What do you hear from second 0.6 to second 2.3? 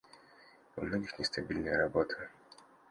У многих нестабильная работа.